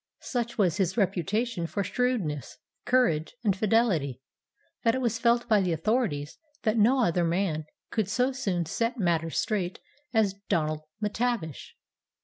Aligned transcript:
Such 0.21 0.57
was 0.57 0.77
his 0.77 0.97
reputation 0.97 1.67
for 1.67 1.83
shrewdness, 1.83 2.57
courage, 2.85 3.35
and 3.43 3.55
fidelity, 3.55 4.19
that 4.81 4.95
it 4.95 4.99
was 4.99 5.19
felt 5.19 5.47
by 5.47 5.61
the 5.61 5.73
authorities 5.73 6.39
that 6.63 6.75
no 6.75 7.03
other 7.03 7.23
man 7.23 7.65
could 7.91 8.09
so 8.09 8.31
soon 8.31 8.65
set 8.65 8.97
matters 8.97 9.37
straight 9.37 9.77
as 10.11 10.33
Donald 10.49 10.81
M'Tavish. 11.03 11.75